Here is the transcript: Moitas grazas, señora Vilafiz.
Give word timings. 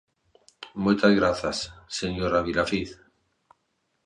Moitas 0.83 1.13
grazas, 1.19 1.57
señora 1.99 2.45
Vilafiz. 2.47 2.89